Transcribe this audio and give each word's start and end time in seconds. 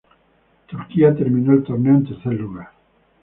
Turquía 0.65 1.13
terminó 1.15 1.53
el 1.53 1.61
torneo 1.63 1.93
en 1.93 2.05
tercer 2.07 2.33
lugar. 2.33 2.71